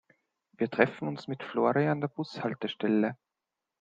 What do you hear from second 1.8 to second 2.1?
an der